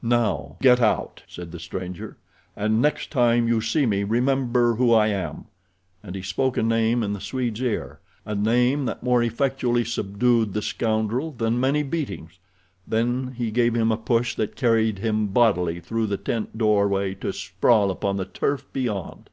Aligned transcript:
"Now 0.00 0.56
get 0.62 0.80
out," 0.80 1.24
said 1.28 1.52
the 1.52 1.58
stranger, 1.60 2.16
"and 2.56 2.80
next 2.80 3.10
time 3.10 3.46
you 3.48 3.60
see 3.60 3.84
me 3.84 4.02
remember 4.02 4.76
who 4.76 4.94
I 4.94 5.08
am," 5.08 5.44
and 6.02 6.14
he 6.14 6.22
spoke 6.22 6.56
a 6.56 6.62
name 6.62 7.02
in 7.02 7.12
the 7.12 7.20
Swede's 7.20 7.60
ear—a 7.60 8.34
name 8.34 8.86
that 8.86 9.02
more 9.02 9.22
effectually 9.22 9.84
subdued 9.84 10.54
the 10.54 10.62
scoundrel 10.62 11.32
than 11.32 11.60
many 11.60 11.82
beatings—then 11.82 13.32
he 13.36 13.50
gave 13.50 13.74
him 13.74 13.92
a 13.92 13.98
push 13.98 14.34
that 14.36 14.56
carried 14.56 15.00
him 15.00 15.26
bodily 15.26 15.80
through 15.80 16.06
the 16.06 16.16
tent 16.16 16.56
doorway 16.56 17.12
to 17.16 17.30
sprawl 17.30 17.90
upon 17.90 18.16
the 18.16 18.24
turf 18.24 18.64
beyond. 18.72 19.28